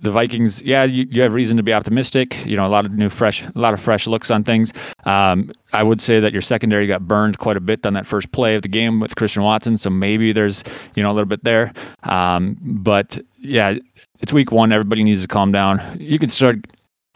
[0.00, 2.44] the Vikings, yeah, you, you, have reason to be optimistic.
[2.44, 4.72] You know, a lot of new, fresh, a lot of fresh looks on things.
[5.04, 8.32] Um, I would say that your secondary got burned quite a bit on that first
[8.32, 11.44] play of the game with Christian Watson, so maybe there's you know a little bit
[11.44, 11.72] there.
[12.02, 13.78] Um, but yeah,
[14.20, 14.72] it's week one.
[14.72, 15.96] Everybody needs to calm down.
[16.00, 16.58] You can start.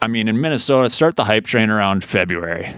[0.01, 2.75] I mean, in Minnesota, start the hype train around February.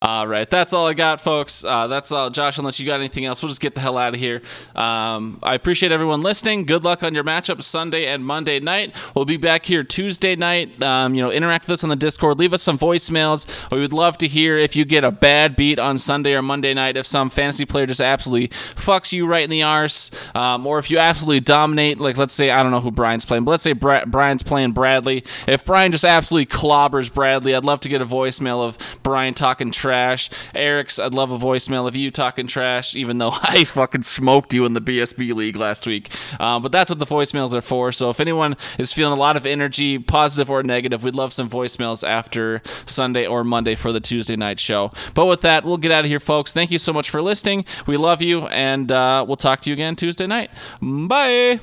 [0.00, 1.64] All right, that's all I got, folks.
[1.64, 2.56] Uh, that's all, Josh.
[2.56, 4.42] Unless you got anything else, we'll just get the hell out of here.
[4.76, 6.66] Um, I appreciate everyone listening.
[6.66, 8.94] Good luck on your matchup Sunday and Monday night.
[9.16, 10.80] We'll be back here Tuesday night.
[10.80, 12.38] Um, you know, interact with us on the Discord.
[12.38, 13.48] Leave us some voicemails.
[13.72, 16.74] We would love to hear if you get a bad beat on Sunday or Monday
[16.74, 16.96] night.
[16.96, 20.92] If some fantasy player just absolutely fucks you right in the arse, um, or if
[20.92, 21.98] you absolutely dominate.
[21.98, 24.74] Like, let's say I don't know who Brian's playing, but let's say Bra- Brian's playing
[24.74, 25.24] Bradley.
[25.48, 29.72] If Brian just absolutely clobbers Bradley, I'd love to get a voicemail of Brian talking
[29.88, 30.28] trash.
[30.54, 34.66] Eric's, I'd love a voicemail of you talking trash, even though I fucking smoked you
[34.66, 36.12] in the BSB league last week.
[36.38, 37.90] Um, but that's what the voicemails are for.
[37.90, 41.48] So if anyone is feeling a lot of energy, positive or negative, we'd love some
[41.48, 44.92] voicemails after Sunday or Monday for the Tuesday night show.
[45.14, 46.52] But with that, we'll get out of here, folks.
[46.52, 47.64] Thank you so much for listening.
[47.86, 50.50] We love you, and uh, we'll talk to you again Tuesday night.
[50.82, 51.60] Bye.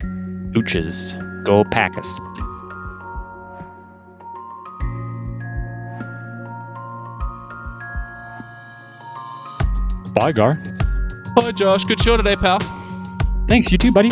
[0.00, 1.44] Ooches.
[1.44, 2.08] Go Packers.
[10.14, 10.58] Bye, Gar.
[11.34, 11.84] Bye, Josh.
[11.84, 12.58] Good show today, pal.
[13.48, 14.10] Thanks, you too, buddy.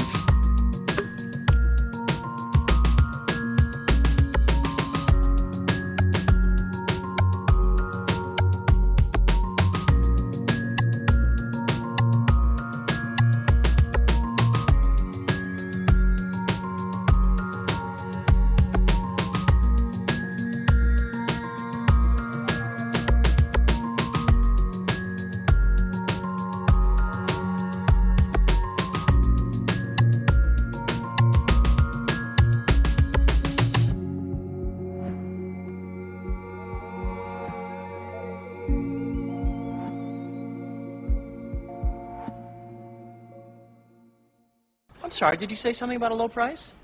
[45.31, 46.75] Did you say something about a low price?